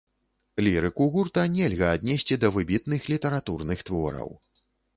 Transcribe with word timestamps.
Лірыку 0.67 1.05
гурта 1.15 1.43
нельга 1.57 1.91
аднесці 1.99 2.39
да 2.45 2.51
выбітных 2.57 3.07
літаратурных 3.13 3.87
твораў. 3.91 4.29